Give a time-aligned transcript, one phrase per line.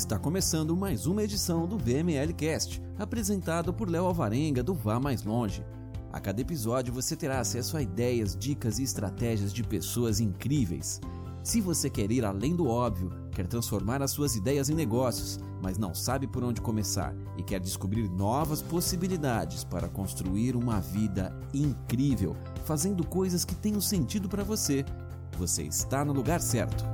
[0.00, 5.24] Está começando mais uma edição do VML Cast, apresentado por Léo Alvarenga do Vá Mais
[5.24, 5.62] Longe.
[6.10, 11.02] A cada episódio você terá acesso a ideias, dicas e estratégias de pessoas incríveis.
[11.44, 15.76] Se você quer ir além do óbvio, quer transformar as suas ideias em negócios, mas
[15.76, 22.34] não sabe por onde começar e quer descobrir novas possibilidades para construir uma vida incrível,
[22.64, 24.82] fazendo coisas que tenham sentido para você,
[25.36, 26.86] você está no lugar certo.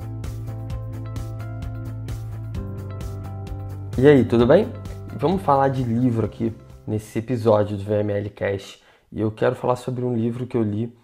[3.98, 4.68] E aí, tudo bem?
[5.16, 6.52] Vamos falar de livro aqui
[6.87, 8.82] nesse episódio do VML Cast.
[9.10, 10.95] E eu quero falar sobre um livro que eu li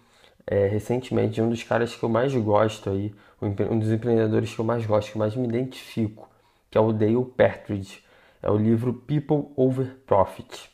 [0.45, 3.11] é, recentemente de um dos caras que eu mais gosto aí,
[3.41, 6.29] um dos empreendedores que eu mais gosto, que eu mais me identifico,
[6.69, 8.03] que é o Dale Partridge.
[8.43, 10.69] É o livro People Over Profit.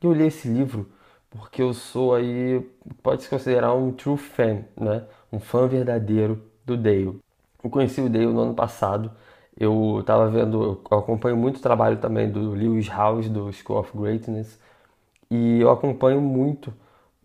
[0.00, 0.88] Eu li esse livro
[1.28, 2.64] porque eu sou aí,
[3.02, 5.02] pode se considerar um true fan, né?
[5.32, 7.18] Um fã verdadeiro do Dale.
[7.64, 9.10] Eu conheci o Dale no ano passado.
[9.56, 13.96] Eu estava vendo, eu acompanho muito o trabalho também do Lewis House, do School of
[13.96, 14.58] Greatness,
[15.30, 16.72] e eu acompanho muito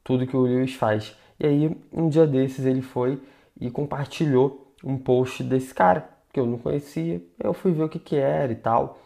[0.04, 1.16] tudo que o Lewis faz.
[1.40, 3.22] E aí, um dia desses, ele foi
[3.60, 7.22] e compartilhou um post desse cara, que eu não conhecia.
[7.40, 9.00] Eu fui ver o que, que era e tal.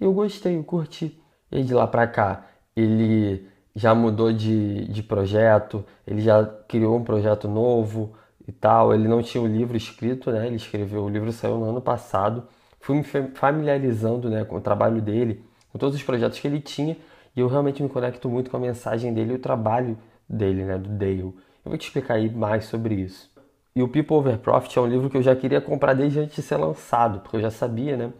[0.00, 1.18] E eu gostei, eu curti.
[1.50, 7.04] E de lá pra cá, ele já mudou de, de projeto, ele já criou um
[7.04, 8.14] projeto novo
[8.46, 8.94] e tal.
[8.94, 10.46] Ele não tinha o livro escrito, né?
[10.46, 12.46] Ele escreveu, o livro saiu no ano passado.
[12.86, 13.02] Fui me
[13.34, 16.96] familiarizando né, com o trabalho dele, com todos os projetos que ele tinha.
[17.34, 19.98] E eu realmente me conecto muito com a mensagem dele e o trabalho
[20.28, 21.20] dele, né, do Dale.
[21.20, 23.28] Eu vou te explicar aí mais sobre isso.
[23.74, 26.36] E o People Over Profit é um livro que eu já queria comprar desde antes
[26.36, 28.12] de ser lançado, porque eu já sabia, né,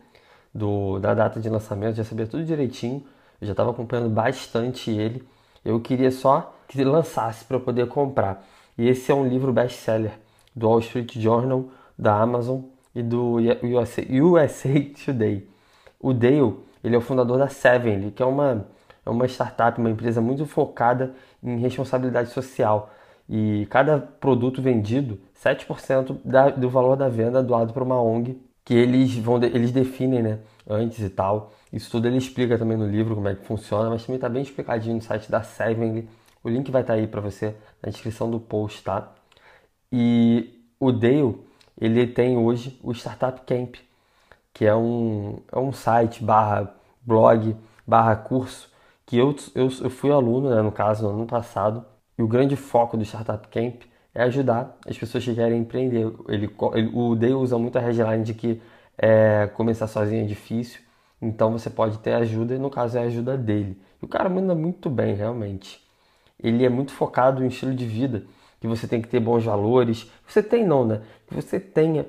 [0.53, 3.05] do, da data de lançamento, já sabia tudo direitinho,
[3.41, 5.22] eu já estava acompanhando bastante ele.
[5.64, 8.44] Eu queria só que ele lançasse para eu poder comprar.
[8.77, 10.19] E esse é um livro best-seller
[10.56, 12.62] do Wall Street Journal, da Amazon
[12.97, 15.47] e do USA, USA Today.
[16.00, 18.66] O Dale, ele é o fundador da Sevenly, que é uma
[19.04, 22.91] é uma startup, uma empresa muito focada em responsabilidade social.
[23.28, 28.41] E cada produto vendido, 7% da, do valor da venda é doado para uma ONG
[28.65, 31.53] que eles vão eles definem, né, antes e tal.
[31.72, 34.42] Isso tudo ele explica também no livro como é que funciona, mas também está bem
[34.42, 36.09] explicadinho no site da Sevenly.
[36.42, 39.12] O link vai estar tá aí para você na descrição do post, tá?
[39.92, 41.37] E o Dale,
[41.78, 43.76] ele tem hoje o Startup Camp,
[44.53, 47.56] que é um, é um site barra blog
[47.87, 48.70] barra curso
[49.06, 51.84] que eu, eu, eu fui aluno, né, no caso, no ano passado,
[52.19, 53.82] e o grande foco do Startup Camp
[54.12, 56.12] é ajudar as pessoas que querem empreender.
[56.28, 58.60] Ele, ele, o Day usa muito a headline de que
[58.98, 60.81] é, começar sozinho é difícil,
[61.22, 63.81] então você pode ter ajuda, e no caso é a ajuda dele.
[64.03, 65.81] E o cara manda muito bem, realmente.
[66.42, 68.25] Ele é muito focado em estilo de vida,
[68.66, 70.10] que você tem que ter bons valores.
[70.27, 71.03] Você tem não, né?
[71.27, 72.06] Que você tenha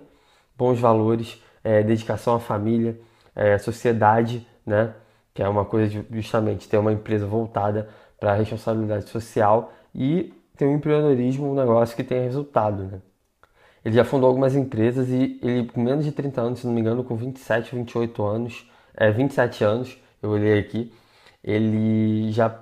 [0.58, 3.00] bons valores, é, dedicação à família,
[3.36, 4.94] é, sociedade, né?
[5.34, 7.88] que é uma coisa de justamente ter uma empresa voltada
[8.20, 12.84] para a responsabilidade social e ter um empreendedorismo, um negócio que tenha resultado.
[12.86, 13.02] Né?
[13.86, 16.82] Ele já fundou algumas empresas e ele, com menos de 30 anos, se não me
[16.82, 20.92] engano, com 27, 28 anos, é, 27 anos, eu olhei aqui,
[21.44, 22.60] ele já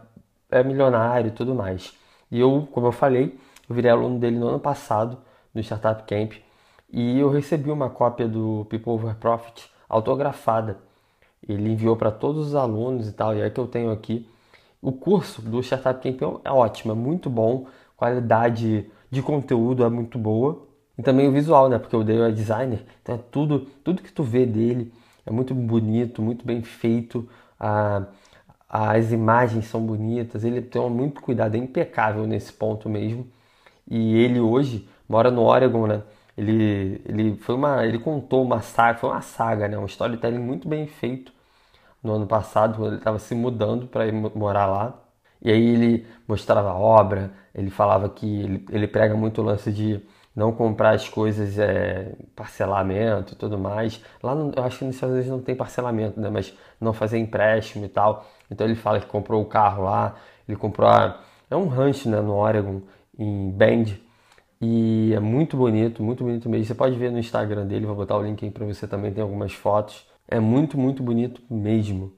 [0.51, 1.93] é milionário e tudo mais.
[2.29, 3.39] E eu, como eu falei,
[3.69, 5.17] eu virei aluno dele no ano passado,
[5.53, 6.33] no Startup Camp,
[6.91, 10.77] e eu recebi uma cópia do People Over Profit autografada
[11.47, 14.27] ele enviou para todos os alunos e tal, e é que eu tenho aqui.
[14.81, 20.17] O curso do Startup Camp é ótimo, é muito bom, qualidade de conteúdo é muito
[20.17, 20.67] boa.
[20.97, 21.77] E também o visual, né?
[21.77, 24.93] Porque o Dale é designer, então é tudo, tudo que tu vê dele
[25.25, 27.27] é muito bonito, muito bem feito.
[27.59, 28.05] A,
[28.69, 33.27] as imagens são bonitas, ele tem muito cuidado, é impecável nesse ponto mesmo.
[33.89, 36.03] E ele hoje mora no Oregon, né?
[36.37, 39.77] Ele, ele foi uma, ele contou uma saga, foi uma saga, né?
[39.77, 41.31] Um storytelling muito bem feito
[42.03, 44.99] no ano passado, quando ele estava se mudando para ir morar lá.
[45.41, 49.71] E aí ele mostrava a obra, ele falava que ele, ele prega muito o lance
[49.71, 50.01] de
[50.35, 54.01] não comprar as coisas é, parcelamento e tudo mais.
[54.21, 56.29] Lá no, eu acho que nos Estados Unidos não tem parcelamento, né?
[56.29, 58.25] Mas não fazer empréstimo e tal.
[58.51, 60.15] Então ele fala que comprou o carro lá,
[60.47, 61.19] ele comprou a,
[61.49, 62.81] é um rancho né, no Oregon,
[63.17, 64.01] em Bend.
[64.61, 66.65] E é muito bonito, muito bonito mesmo.
[66.65, 69.21] Você pode ver no Instagram dele, vou botar o link aí para você também, tem
[69.23, 70.07] algumas fotos.
[70.27, 72.13] É muito, muito bonito mesmo.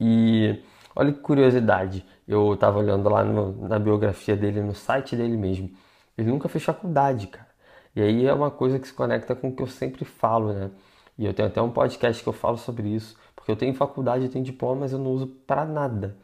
[0.00, 0.60] E
[0.94, 5.70] olha que curiosidade, eu estava olhando lá no, na biografia dele, no site dele mesmo.
[6.16, 7.48] Ele nunca fez faculdade, cara.
[7.94, 10.70] E aí é uma coisa que se conecta com o que eu sempre falo, né?
[11.18, 14.24] E eu tenho até um podcast que eu falo sobre isso, porque eu tenho faculdade,
[14.24, 16.16] eu tenho diploma, mas eu não uso para nada.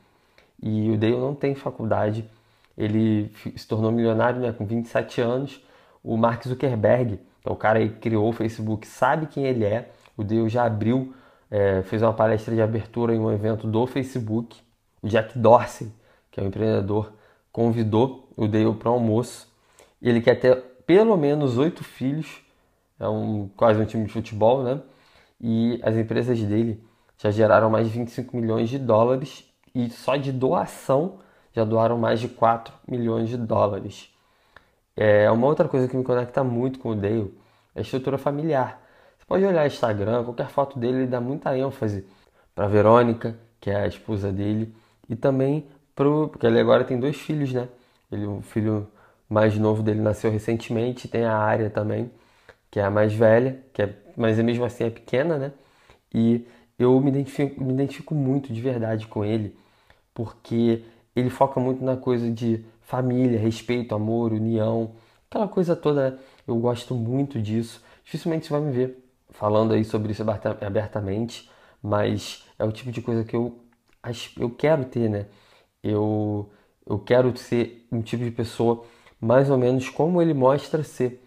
[0.62, 2.28] E o Dale não tem faculdade,
[2.76, 5.61] ele se tornou milionário né, com 27 anos.
[6.03, 9.91] O Mark Zuckerberg, que é o cara que criou o Facebook, sabe quem ele é,
[10.17, 11.15] o Dale já abriu
[11.50, 14.61] é, fez uma palestra de abertura em um evento do Facebook.
[15.03, 15.93] O Jack Dorsey,
[16.31, 17.12] que é um empreendedor,
[17.53, 19.49] convidou o Dale para almoço.
[20.03, 20.56] Ele quer ter
[20.87, 22.41] pelo menos oito filhos.
[22.99, 24.81] É um, quase um time de futebol, né?
[25.41, 26.82] E as empresas dele
[27.19, 29.44] já geraram mais de 25 milhões de dólares
[29.75, 31.19] e só de doação
[31.55, 34.11] já doaram mais de 4 milhões de dólares.
[34.97, 37.35] É uma outra coisa que me conecta muito com o Dale
[37.75, 38.81] é a estrutura familiar.
[39.19, 42.06] Você pode olhar o Instagram, qualquer foto dele, ele dá muita ênfase
[42.55, 44.75] para Verônica, que é a esposa dele,
[45.09, 47.69] e também pro, porque ele agora tem dois filhos, né?
[48.12, 48.87] Ele, o filho
[49.29, 52.11] mais novo dele nasceu recentemente, tem a área também,
[52.71, 55.53] que é a mais velha, que é, mas mesmo assim é pequena, né?
[56.12, 56.47] E
[56.79, 59.56] eu me identifico, me identifico muito de verdade com ele,
[60.12, 64.93] porque ele foca muito na coisa de família, respeito, amor, união,
[65.28, 66.19] aquela coisa toda.
[66.46, 67.82] Eu gosto muito disso.
[68.05, 70.22] Dificilmente você vai me ver falando aí sobre isso
[70.61, 71.50] abertamente,
[71.82, 73.58] mas é o tipo de coisa que eu,
[74.38, 75.26] eu quero ter, né?
[75.82, 76.50] Eu,
[76.87, 78.84] eu quero ser um tipo de pessoa
[79.20, 81.22] mais ou menos como ele mostra ser.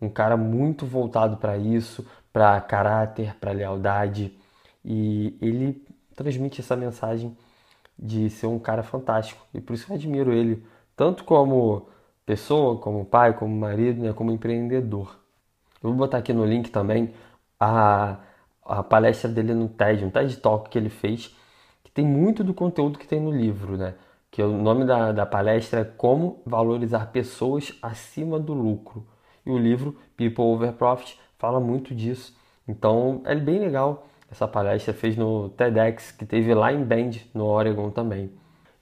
[0.00, 4.36] Um cara muito voltado para isso, para caráter, para lealdade.
[4.84, 5.84] E ele
[6.14, 7.36] transmite essa mensagem
[7.98, 9.44] de ser um cara fantástico.
[9.52, 10.64] E por isso eu admiro ele,
[10.94, 11.88] tanto como
[12.24, 15.18] pessoa, como pai, como marido, né, como empreendedor.
[15.82, 17.12] Eu vou botar aqui no link também
[17.58, 18.18] a,
[18.64, 21.34] a palestra dele no TED, um TED Talk que ele fez,
[21.82, 23.94] que tem muito do conteúdo que tem no livro, né?
[24.30, 29.06] Que o nome da, da palestra é Como Valorizar Pessoas Acima do Lucro.
[29.46, 32.36] E o livro People Over Profit fala muito disso.
[32.66, 37.44] Então é bem legal essa palestra, fez no TEDx, que teve lá em Bend, no
[37.46, 38.30] Oregon também.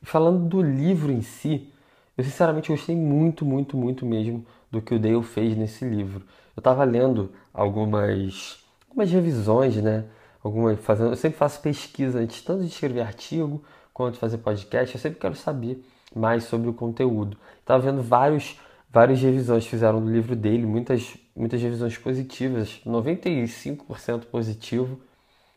[0.02, 1.72] E falando do livro em si,
[2.16, 6.25] eu sinceramente gostei muito, muito, muito mesmo do que o Dale fez nesse livro.
[6.56, 8.58] Eu estava lendo algumas,
[8.88, 10.04] algumas revisões, né?
[10.43, 14.94] Algumas, fazendo, eu sempre faço pesquisa antes tanto de escrever artigo quanto de fazer podcast.
[14.94, 15.84] Eu sempre quero saber
[16.14, 17.37] mais sobre o conteúdo.
[17.60, 18.58] Estava vendo vários,
[18.90, 24.99] várias revisões que fizeram do livro dele, muitas, muitas revisões positivas, 95% positivo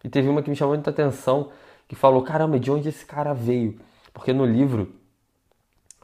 [0.03, 1.51] e teve uma que me chamou muita atenção,
[1.87, 3.79] que falou: caramba, de onde esse cara veio?
[4.13, 4.93] Porque no livro,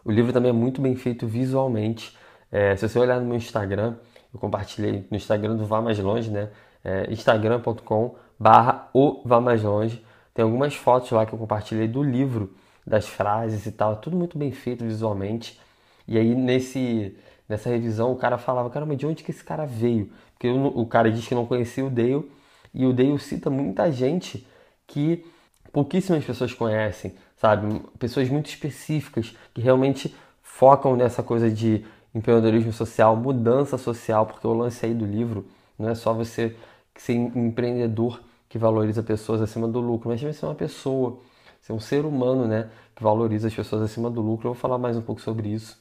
[0.03, 2.18] o livro também é muito bem feito visualmente.
[2.51, 3.95] É, se você olhar no meu Instagram,
[4.33, 6.50] eu compartilhei no Instagram do Vá Mais Longe, né?
[6.83, 10.06] É, instagram.com barra o Vá Mais Longe.
[10.33, 12.53] Tem algumas fotos lá que eu compartilhei do livro,
[12.86, 13.95] das frases e tal.
[13.95, 15.59] Tudo muito bem feito visualmente.
[16.07, 17.18] E aí nesse,
[17.48, 20.12] nessa revisão o cara falava, caramba, de onde que esse cara veio?
[20.33, 22.30] Porque o, o cara disse que não conhecia o Dale
[22.75, 24.45] e o Dale cita muita gente
[24.86, 25.25] que
[25.72, 27.81] pouquíssimas pessoas conhecem, sabe?
[27.98, 30.13] Pessoas muito específicas que realmente
[30.44, 35.48] focam nessa coisa de empreendedorismo social, mudança social, porque o lance aí do livro
[35.80, 36.56] não é só você
[36.95, 41.19] ser empreendedor que valoriza pessoas acima do lucro, mas também ser uma pessoa,
[41.62, 44.48] ser um ser humano, né, que valoriza as pessoas acima do lucro.
[44.48, 45.77] Eu vou falar mais um pouco sobre isso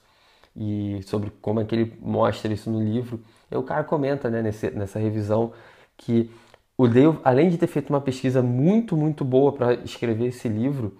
[0.57, 3.21] e sobre como é que ele mostra isso no livro.
[3.51, 5.53] E o cara comenta, né, nesse, nessa revisão
[5.97, 6.31] que
[6.77, 10.99] o Dale, além de ter feito uma pesquisa muito, muito boa para escrever esse livro,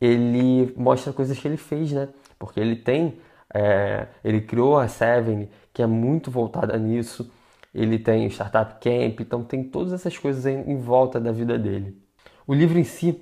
[0.00, 2.08] ele mostra coisas que ele fez, né?
[2.38, 3.18] Porque ele tem,
[3.52, 7.30] é, ele criou a Seven, que é muito voltada nisso.
[7.74, 11.58] Ele tem o Startup Camp, então tem todas essas coisas em, em volta da vida
[11.58, 11.96] dele.
[12.46, 13.20] O livro em si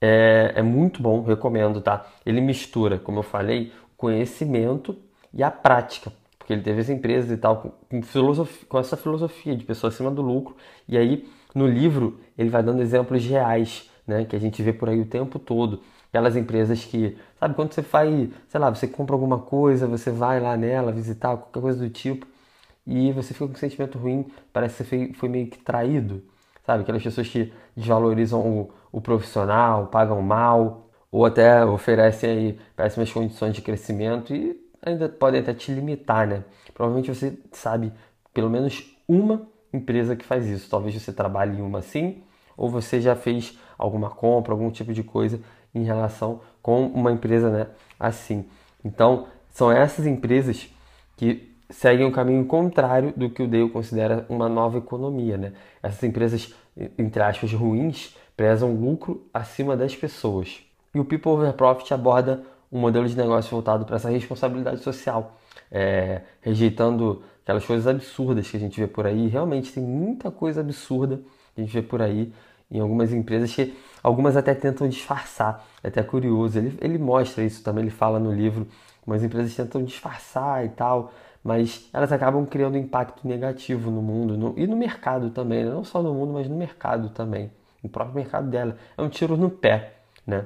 [0.00, 2.06] é, é muito bom, recomendo, tá?
[2.24, 4.96] Ele mistura, como eu falei, o conhecimento
[5.32, 6.12] e a prática
[6.50, 10.10] porque ele teve essa empresa e tal, com, filosofia, com essa filosofia de pessoa acima
[10.10, 10.56] do lucro.
[10.88, 14.88] E aí, no livro, ele vai dando exemplos reais, né, que a gente vê por
[14.88, 15.80] aí o tempo todo.
[16.08, 20.40] Aquelas empresas que, sabe, quando você vai, sei lá, você compra alguma coisa, você vai
[20.40, 22.26] lá nela visitar, qualquer coisa do tipo,
[22.84, 26.24] e você fica com um sentimento ruim, parece que você foi meio que traído,
[26.66, 26.82] sabe?
[26.82, 33.54] Aquelas pessoas que desvalorizam o, o profissional, pagam mal, ou até oferecem aí péssimas condições
[33.54, 36.44] de crescimento e ainda podem até te limitar, né?
[36.74, 37.92] Provavelmente você sabe
[38.32, 40.68] pelo menos uma empresa que faz isso.
[40.70, 42.22] Talvez você trabalhe em uma assim,
[42.56, 45.40] ou você já fez alguma compra, algum tipo de coisa
[45.74, 47.66] em relação com uma empresa né,
[47.98, 48.44] assim.
[48.84, 50.68] Então, são essas empresas
[51.16, 55.36] que seguem o caminho contrário do que o Dale considera uma nova economia.
[55.36, 55.52] Né?
[55.82, 56.54] Essas empresas,
[56.98, 60.60] entre aspas, ruins, prezam lucro acima das pessoas.
[60.94, 65.36] E o People Over Profit aborda um modelo de negócio voltado para essa responsabilidade social,
[65.70, 69.26] é, rejeitando aquelas coisas absurdas que a gente vê por aí.
[69.26, 71.20] Realmente tem muita coisa absurda
[71.54, 72.32] que a gente vê por aí
[72.70, 75.66] em algumas empresas que algumas até tentam disfarçar.
[75.82, 78.68] É até curioso, ele, ele mostra isso também, ele fala no livro.
[79.00, 81.12] Algumas empresas tentam disfarçar e tal,
[81.42, 85.70] mas elas acabam criando impacto negativo no mundo no, e no mercado também, né?
[85.70, 87.50] não só no mundo, mas no mercado também.
[87.82, 88.76] no próprio mercado dela.
[88.96, 90.44] É um tiro no pé, né?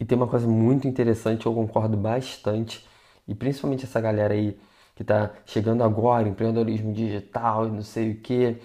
[0.00, 2.86] E tem uma coisa muito interessante, eu concordo bastante,
[3.26, 4.58] e principalmente essa galera aí
[4.94, 8.56] que está chegando agora, empreendedorismo digital e não sei o que,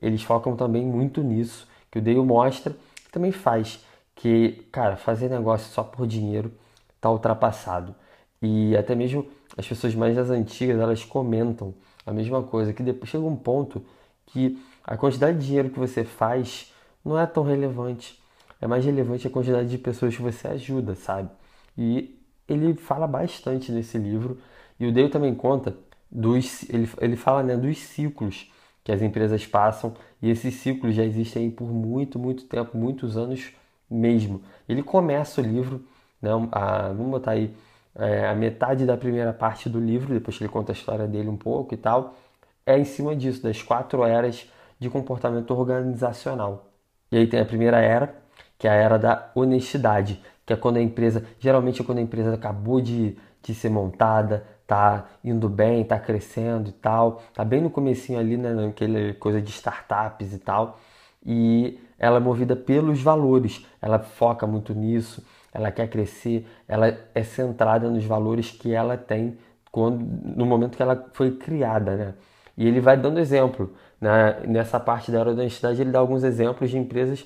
[0.00, 3.84] eles focam também muito nisso, que o Dale mostra, que também faz,
[4.14, 6.52] que, cara, fazer negócio só por dinheiro
[6.96, 7.94] está ultrapassado.
[8.42, 13.10] E até mesmo as pessoas mais das antigas, elas comentam a mesma coisa, que depois
[13.10, 13.84] chega um ponto
[14.26, 16.72] que a quantidade de dinheiro que você faz
[17.04, 18.19] não é tão relevante.
[18.60, 21.30] É mais relevante a quantidade de pessoas que você ajuda, sabe?
[21.76, 24.38] E ele fala bastante nesse livro.
[24.78, 25.76] E o Dale também conta
[26.10, 26.68] dos.
[26.68, 28.50] Ele, ele fala né, dos ciclos
[28.84, 29.94] que as empresas passam.
[30.20, 33.52] E esses ciclos já existem por muito, muito tempo muitos anos
[33.90, 34.42] mesmo.
[34.68, 35.84] Ele começa o livro,
[36.20, 37.54] né, a, vamos botar aí
[37.94, 41.28] é, a metade da primeira parte do livro, depois que ele conta a história dele
[41.28, 42.16] um pouco e tal,
[42.64, 44.48] é em cima disso, das quatro eras
[44.78, 46.66] de comportamento organizacional.
[47.10, 48.14] E aí tem a primeira era,
[48.60, 52.02] que é a era da honestidade, que é quando a empresa, geralmente é quando a
[52.02, 57.62] empresa acabou de, de ser montada, tá indo bem, tá crescendo e tal, tá bem
[57.62, 60.78] no comecinho ali, né, naquela coisa de startups e tal,
[61.24, 65.24] e ela é movida pelos valores, ela foca muito nisso,
[65.54, 69.38] ela quer crescer, ela é centrada nos valores que ela tem
[69.72, 70.04] quando,
[70.36, 72.14] no momento que ela foi criada, né?
[72.58, 73.74] E ele vai dando exemplo.
[73.98, 74.40] Né?
[74.46, 77.24] Nessa parte da aerodonestidade, ele dá alguns exemplos de empresas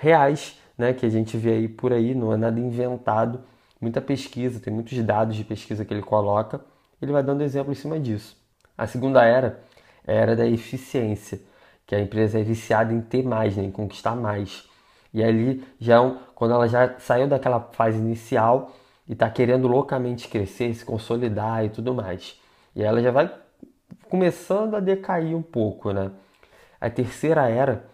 [0.00, 0.92] reais, né?
[0.92, 3.40] Que a gente vê aí por aí, não é nada inventado.
[3.80, 6.60] Muita pesquisa, tem muitos dados de pesquisa que ele coloca.
[7.00, 8.36] Ele vai dando exemplo em cima disso.
[8.76, 9.62] A segunda era
[10.06, 11.40] é a era da eficiência,
[11.86, 13.64] que a empresa é viciada em ter mais, né?
[13.64, 14.68] em conquistar mais.
[15.12, 18.72] E ali, já é quando ela já saiu daquela fase inicial
[19.08, 22.40] e está querendo loucamente crescer, se consolidar e tudo mais.
[22.74, 23.30] E ela já vai
[24.08, 26.10] começando a decair um pouco, né?
[26.80, 27.84] A terceira era,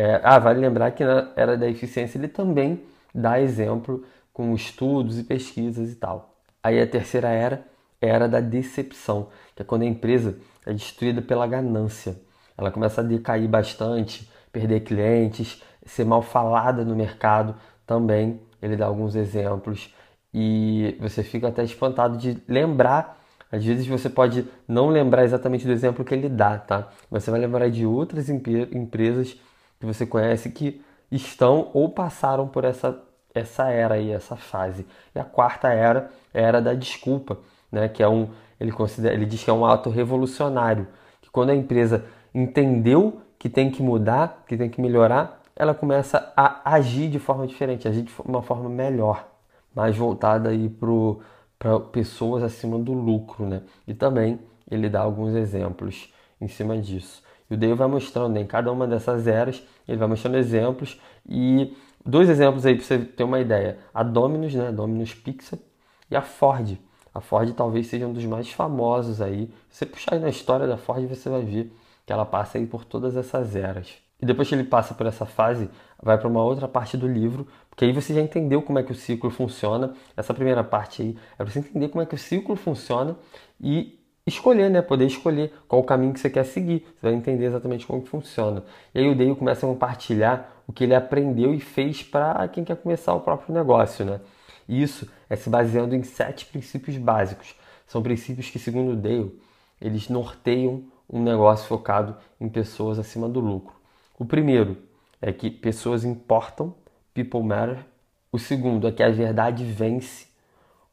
[0.00, 2.82] é, ah, vale lembrar que na era da eficiência ele também
[3.14, 4.02] dá exemplo
[4.32, 6.36] com estudos e pesquisas e tal.
[6.62, 7.66] Aí a terceira era
[8.00, 12.18] era da decepção, que é quando a empresa é destruída pela ganância.
[12.56, 17.54] Ela começa a decair bastante, perder clientes, ser mal falada no mercado
[17.86, 18.40] também.
[18.62, 19.94] Ele dá alguns exemplos
[20.32, 23.20] e você fica até espantado de lembrar.
[23.52, 26.88] Às vezes você pode não lembrar exatamente do exemplo que ele dá, tá?
[27.10, 29.38] Você vai lembrar de outras empresas
[29.80, 33.02] que você conhece que estão ou passaram por essa,
[33.34, 34.86] essa era aí, essa fase.
[35.14, 37.38] E a quarta era era da desculpa,
[37.72, 37.88] né?
[37.88, 38.28] Que é um,
[38.60, 40.86] ele considera, ele diz que é um ato revolucionário,
[41.22, 46.32] que quando a empresa entendeu que tem que mudar, que tem que melhorar, ela começa
[46.36, 49.26] a agir de forma diferente, agir de uma forma melhor,
[49.74, 50.68] mais voltada aí
[51.58, 53.62] para pessoas acima do lucro, né?
[53.86, 54.38] E também
[54.70, 57.22] ele dá alguns exemplos em cima disso.
[57.50, 61.76] E o Dale vai mostrando em cada uma dessas eras, ele vai mostrando exemplos e
[62.06, 63.78] dois exemplos aí para você ter uma ideia.
[63.92, 64.70] A Dominus, né?
[64.70, 65.58] Dominus Pixar
[66.10, 66.78] e a Ford.
[67.12, 69.50] A Ford talvez seja um dos mais famosos aí.
[69.68, 71.72] Se você puxar aí na história da Ford, você vai ver
[72.06, 73.92] que ela passa aí por todas essas eras.
[74.22, 75.68] E depois que ele passa por essa fase,
[76.02, 78.92] vai para uma outra parte do livro, porque aí você já entendeu como é que
[78.92, 79.94] o ciclo funciona.
[80.16, 83.16] Essa primeira parte aí é para você entender como é que o ciclo funciona
[83.60, 83.98] e
[84.30, 84.80] escolher, né?
[84.80, 86.86] Poder escolher qual o caminho que você quer seguir.
[86.96, 88.64] Você vai entender exatamente como que funciona.
[88.94, 92.64] E aí o Dale começa a compartilhar o que ele aprendeu e fez para quem
[92.64, 94.20] quer começar o próprio negócio, né?
[94.68, 97.54] E isso é se baseando em sete princípios básicos.
[97.86, 99.36] São princípios que, segundo o Dale,
[99.80, 103.74] eles norteiam um negócio focado em pessoas acima do lucro.
[104.18, 104.76] O primeiro
[105.20, 106.74] é que pessoas importam,
[107.12, 107.84] people matter.
[108.30, 110.28] O segundo é que a verdade vence.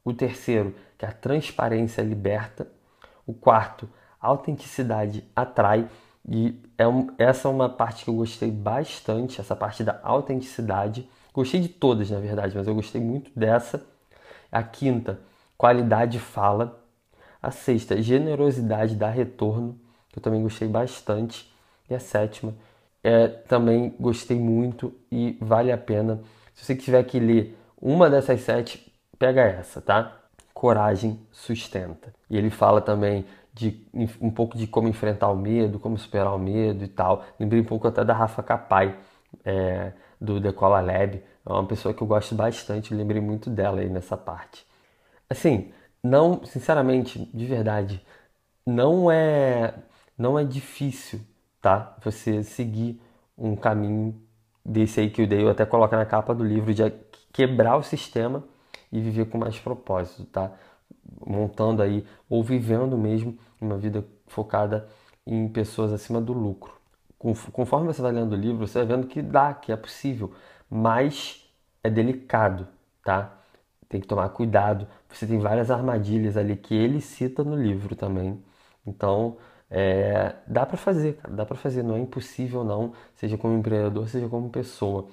[0.03, 2.67] O terceiro, que a transparência liberta.
[3.27, 3.87] O quarto,
[4.19, 5.87] autenticidade atrai.
[6.27, 11.07] E é um, essa é uma parte que eu gostei bastante, essa parte da autenticidade.
[11.33, 13.85] Gostei de todas, na verdade, mas eu gostei muito dessa.
[14.51, 15.19] A quinta,
[15.57, 16.83] qualidade fala.
[17.41, 19.79] A sexta, generosidade dá retorno,
[20.09, 21.53] que eu também gostei bastante.
[21.89, 22.55] E a sétima,
[23.03, 26.21] é, também gostei muito e vale a pena.
[26.53, 30.26] Se você tiver que ler uma dessas sete, pega essa, tá?
[30.57, 32.13] Coragem sustenta.
[32.29, 33.87] E ele fala também de
[34.19, 37.23] um pouco de como enfrentar o medo, como superar o medo e tal.
[37.39, 38.97] Lembrei um pouco até da Rafa Capai,
[39.45, 41.21] é, do Decola Lab.
[41.45, 44.65] É uma pessoa que eu gosto bastante, lembrei muito dela aí nessa parte.
[45.29, 45.71] Assim,
[46.03, 48.05] não, sinceramente, de verdade,
[48.65, 49.75] não é,
[50.17, 51.21] não é difícil
[51.61, 51.97] tá?
[52.03, 53.01] Você seguir
[53.37, 54.15] um caminho
[54.65, 56.83] desse aí que o Dale até coloca na capa do livro de
[57.33, 58.43] quebrar o sistema
[58.91, 60.51] e viver com mais propósito, tá?
[61.25, 64.87] Montando aí ou vivendo mesmo uma vida focada
[65.25, 66.73] em pessoas acima do lucro.
[67.51, 70.33] conforme você vai lendo o livro, você vai vendo que dá, que é possível,
[70.69, 71.43] mas
[71.83, 72.67] é delicado,
[73.03, 73.33] tá?
[73.89, 74.87] Tem que tomar cuidado.
[75.09, 78.43] Você tem várias armadilhas ali que ele cita no livro também.
[78.85, 79.37] Então,
[79.69, 84.07] é, dá para fazer, cara, dá para fazer, não é impossível não, seja como empreendedor,
[84.09, 85.07] seja como pessoa.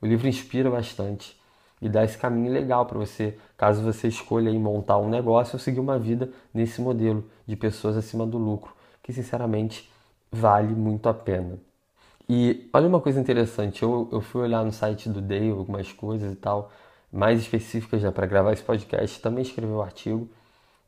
[0.00, 1.39] O livro inspira bastante
[1.80, 5.80] e dá esse caminho legal para você, caso você escolha montar um negócio ou seguir
[5.80, 8.72] uma vida nesse modelo de pessoas acima do lucro,
[9.02, 9.90] que sinceramente
[10.30, 11.58] vale muito a pena.
[12.28, 16.32] E olha uma coisa interessante, eu, eu fui olhar no site do Dale algumas coisas
[16.32, 16.70] e tal,
[17.12, 20.28] mais específicas já para gravar esse podcast, também escrevi um artigo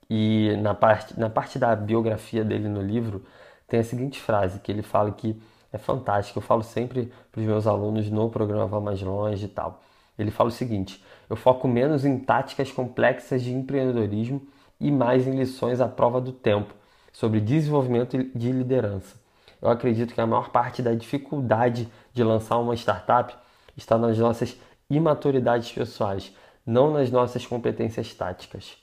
[0.09, 3.25] e na parte, na parte da biografia dele no livro
[3.67, 5.41] tem a seguinte frase que ele fala que
[5.73, 9.49] é fantástica, eu falo sempre para os meus alunos no programa Vá Mais Longe e
[9.49, 9.83] tal.
[10.23, 14.47] Ele fala o seguinte: eu foco menos em táticas complexas de empreendedorismo
[14.81, 16.75] e mais em lições à prova do tempo
[17.13, 19.17] sobre desenvolvimento de liderança.
[19.61, 23.35] Eu acredito que a maior parte da dificuldade de lançar uma startup
[23.77, 24.59] está nas nossas
[24.91, 26.35] imaturidades pessoais,
[26.67, 28.77] não nas nossas competências táticas.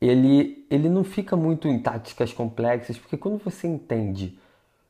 [0.00, 4.38] Ele, ele não fica muito em táticas complexas, porque quando você entende,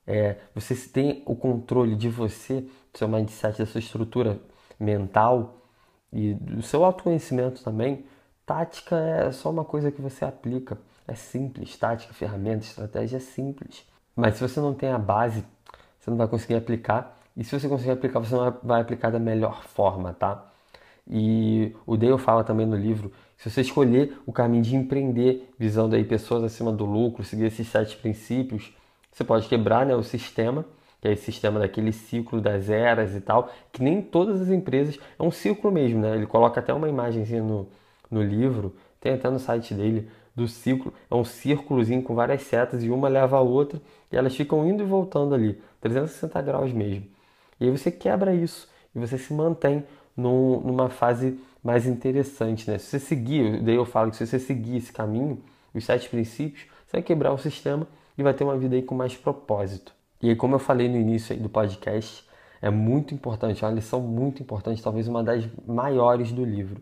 [0.07, 4.41] é, você tem o controle de você, do seu mindset, da sua estrutura
[4.79, 5.62] mental,
[6.13, 8.05] e do seu autoconhecimento também,
[8.45, 10.79] tática é só uma coisa que você aplica.
[11.09, 13.85] É simples, tática, ferramenta, estratégia é simples.
[14.15, 15.45] Mas se você não tem a base,
[15.99, 17.19] você não vai conseguir aplicar.
[17.37, 20.47] E se você conseguir aplicar, você não vai aplicar da melhor forma, tá?
[21.09, 25.97] E o Dale fala também no livro, se você escolher o caminho de empreender, visando
[25.97, 28.73] aí pessoas acima do lucro, seguir esses sete princípios,
[29.11, 30.65] você pode quebrar né, o sistema
[31.03, 35.01] que é esse sistema daquele ciclo das eras e tal, que nem todas as empresas,
[35.19, 36.15] é um ciclo mesmo, né?
[36.15, 37.69] Ele coloca até uma imagenzinha no,
[38.09, 42.85] no livro, tem até no site dele, do ciclo, é um círculozinho com várias setas
[42.85, 43.83] e uma leva a outra
[44.13, 47.05] e elas ficam indo e voltando ali, 360 graus mesmo.
[47.61, 49.85] E aí você quebra isso e você se mantém
[50.17, 52.79] num, numa fase mais interessante, né?
[52.79, 55.43] Se você seguir, daí eu falo que se você seguir esse caminho,
[55.75, 58.95] os sete princípios, você vai quebrar o sistema e vai ter uma vida aí com
[58.95, 59.93] mais propósito.
[60.23, 62.25] E aí, como eu falei no início do podcast,
[62.61, 66.81] é muito importante, é uma lição muito importante, talvez uma das maiores do livro.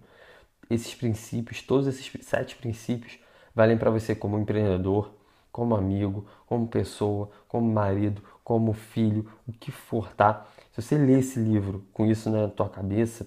[0.68, 3.18] Esses princípios, todos esses sete princípios,
[3.54, 5.10] valem para você como empreendedor,
[5.50, 10.46] como amigo, como pessoa, como marido, como filho, o que for, tá?
[10.72, 13.26] Se você ler esse livro com isso na tua cabeça,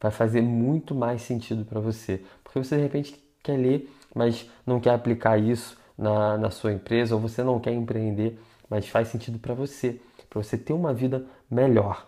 [0.00, 2.24] vai fazer muito mais sentido para você.
[2.42, 7.14] Porque você de repente quer ler, mas não quer aplicar isso na, na sua empresa,
[7.14, 8.36] ou você não quer empreender
[8.68, 12.06] mas faz sentido para você, para você ter uma vida melhor.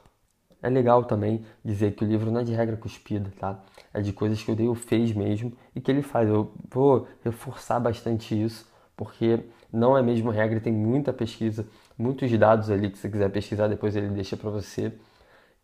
[0.62, 3.62] É legal também dizer que o livro não é de regra cuspida, tá?
[3.94, 6.28] É de coisas que o Dale fez mesmo e que ele faz.
[6.28, 9.40] Eu vou reforçar bastante isso, porque
[9.72, 13.96] não é mesmo regra, tem muita pesquisa, muitos dados ali que você quiser pesquisar, depois
[13.96, 14.92] ele deixa para você.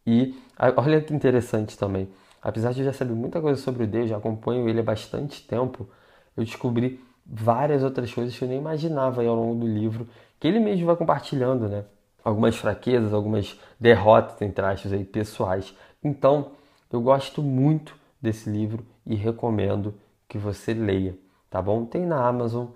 [0.07, 0.35] E
[0.77, 2.09] olha que interessante também.
[2.41, 5.47] Apesar de eu já saber muita coisa sobre o Dale, já acompanho ele há bastante
[5.47, 5.89] tempo,
[6.37, 10.07] eu descobri várias outras coisas que eu nem imaginava ao longo do livro
[10.39, 11.85] que ele mesmo vai compartilhando, né?
[12.25, 15.75] Algumas fraquezas, algumas derrotas, entre aspas, aí, pessoais.
[16.03, 16.53] Então,
[16.93, 19.95] eu gosto muito desse livro e recomendo
[20.29, 21.17] que você leia,
[21.49, 21.85] tá bom?
[21.85, 22.67] Tem na Amazon,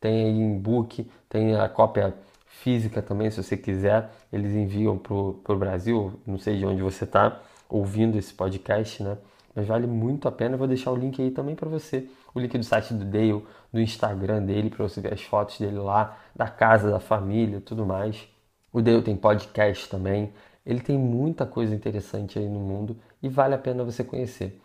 [0.00, 2.14] tem aí em book, tem a cópia
[2.46, 4.10] física também, se você quiser.
[4.32, 9.16] Eles enviam para o Brasil, não sei de onde você está ouvindo esse podcast, né?
[9.54, 10.54] Mas vale muito a pena.
[10.54, 12.08] Eu vou deixar o link aí também para você.
[12.34, 15.78] O link do site do Dale, do Instagram dele, para você ver as fotos dele
[15.78, 18.28] lá, da casa, da família, tudo mais.
[18.72, 20.32] O Dale tem podcast também.
[20.64, 24.60] Ele tem muita coisa interessante aí no mundo e vale a pena você conhecer.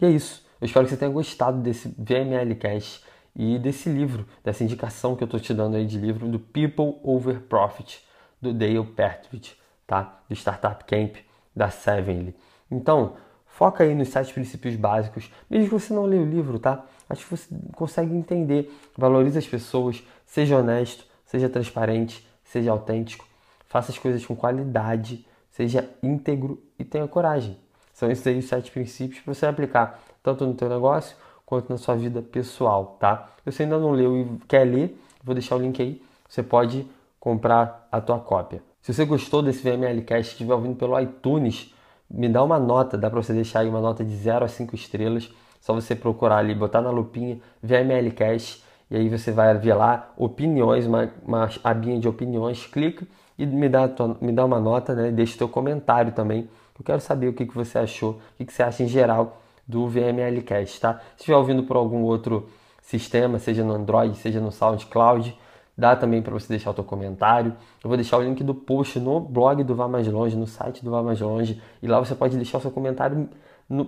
[0.00, 0.44] E é isso.
[0.60, 5.24] Eu espero que você tenha gostado desse VML Cast e desse livro, dessa indicação que
[5.24, 8.00] eu estou te dando aí de livro do People Over Profit,
[8.40, 10.22] do Dale Partridge, tá?
[10.28, 11.16] Do Startup Camp
[11.54, 12.34] da Sevenly.
[12.70, 13.16] Então,
[13.52, 16.84] Foca aí nos sete princípios básicos, mesmo que você não leia o livro, tá?
[17.08, 18.72] Acho que você consegue entender.
[18.96, 23.26] Valorize as pessoas, seja honesto, seja transparente, seja autêntico,
[23.68, 27.58] faça as coisas com qualidade, seja íntegro e tenha coragem.
[27.92, 31.76] São esses aí os sete princípios para você aplicar tanto no teu negócio quanto na
[31.76, 33.28] sua vida pessoal, tá?
[33.44, 36.02] Se você ainda não leu e quer ler, vou deixar o link aí.
[36.26, 36.86] Você pode
[37.20, 38.62] comprar a tua cópia.
[38.80, 41.72] Se você gostou desse VMLcast, estiver ouvindo pelo iTunes,
[42.12, 44.74] me dá uma nota, dá para você deixar aí uma nota de 0 a 5
[44.74, 45.30] estrelas.
[45.60, 50.12] Só você procurar ali, botar na lupinha VML Cash e aí você vai ver lá
[50.16, 53.06] opiniões, uma, uma abinha de opiniões, clica
[53.38, 53.88] e me dá,
[54.20, 55.10] me dá uma nota, né?
[55.10, 56.48] Deixa teu comentário também.
[56.78, 59.40] Eu quero saber o que, que você achou, o que, que você acha em geral
[59.66, 60.94] do VML Cash, tá?
[61.16, 62.50] Se estiver ouvindo por algum outro
[62.82, 65.38] sistema, seja no Android, seja no SoundCloud,
[65.76, 67.54] Dá também para você deixar o seu comentário.
[67.82, 70.84] Eu vou deixar o link do post no blog do Vá Mais Longe, no site
[70.84, 71.60] do Vá Mais Longe.
[71.82, 73.28] E lá você pode deixar o seu comentário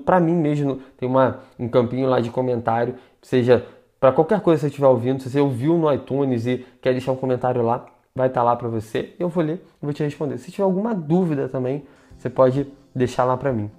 [0.04, 0.80] para mim mesmo.
[0.96, 3.66] Tem uma, um campinho lá de comentário, seja
[4.00, 5.22] para qualquer coisa que você estiver ouvindo.
[5.22, 8.56] Se você ouviu no iTunes e quer deixar um comentário lá, vai estar tá lá
[8.56, 9.14] para você.
[9.18, 10.38] Eu vou ler e vou te responder.
[10.38, 11.84] Se tiver alguma dúvida também,
[12.16, 13.70] você pode deixar lá para mim.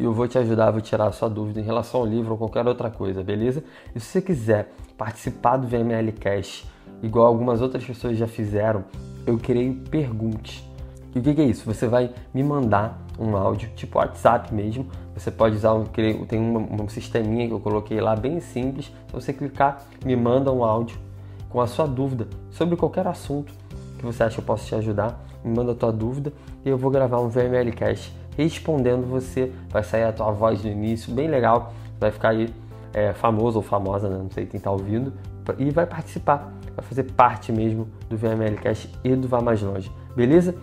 [0.00, 2.38] E eu vou te ajudar, vou tirar a sua dúvida em relação ao livro ou
[2.38, 3.62] qualquer outra coisa, beleza?
[3.94, 6.66] E se você quiser participar do VML Cash,
[7.02, 8.82] igual algumas outras pessoas já fizeram,
[9.26, 10.66] eu criei Pergunte.
[11.14, 11.66] E o que é isso?
[11.66, 14.86] Você vai me mandar um áudio, tipo WhatsApp mesmo.
[15.14, 18.86] Você pode usar um, tem um, um sisteminha que eu coloquei lá bem simples.
[18.86, 20.98] Se você clicar, me manda um áudio
[21.50, 23.52] com a sua dúvida sobre qualquer assunto
[23.98, 25.22] que você acha que eu posso te ajudar.
[25.44, 26.32] Me manda a tua dúvida
[26.64, 29.52] e eu vou gravar um VML Cast respondendo você.
[29.70, 31.72] Vai sair a tua voz no início, bem legal.
[31.98, 32.52] Vai ficar aí
[32.92, 34.18] é, famoso ou famosa, né?
[34.18, 35.12] não sei quem está ouvindo.
[35.58, 39.90] E vai participar, vai fazer parte mesmo do VML Cast e do Vá Mais Longe.
[40.14, 40.54] Beleza?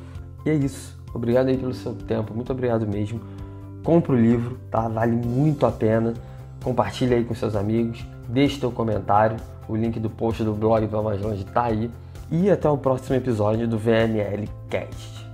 [0.46, 0.98] E é isso.
[1.14, 3.20] Obrigado aí pelo seu tempo, muito obrigado mesmo.
[3.84, 4.88] Compre o livro, tá?
[4.88, 6.14] Vale muito a pena.
[6.64, 9.38] Compartilhe aí com seus amigos, deixe teu comentário.
[9.68, 11.92] O link do post do blog do Mais Longe tá aí.
[12.32, 15.27] E até o próximo episódio do VML Cast.